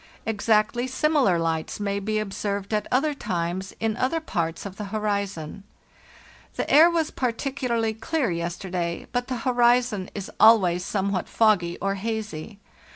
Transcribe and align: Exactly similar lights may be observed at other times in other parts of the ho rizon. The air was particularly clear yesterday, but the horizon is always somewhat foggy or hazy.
Exactly 0.25 0.87
similar 0.87 1.37
lights 1.37 1.79
may 1.79 1.99
be 1.99 2.17
observed 2.17 2.73
at 2.73 2.87
other 2.91 3.13
times 3.13 3.71
in 3.79 3.95
other 3.95 4.19
parts 4.19 4.65
of 4.65 4.77
the 4.77 4.85
ho 4.85 4.97
rizon. 4.99 5.61
The 6.55 6.67
air 6.71 6.89
was 6.89 7.11
particularly 7.11 7.93
clear 7.93 8.31
yesterday, 8.31 9.05
but 9.11 9.27
the 9.27 9.37
horizon 9.37 10.09
is 10.15 10.31
always 10.39 10.83
somewhat 10.83 11.29
foggy 11.29 11.77
or 11.77 11.93
hazy. 11.93 12.57